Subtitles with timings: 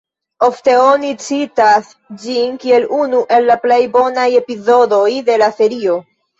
[0.43, 0.77] Oni ofte
[1.25, 1.91] citas
[2.25, 6.05] ĝin kiel unu el la plej bonaj epizodoj de la serio.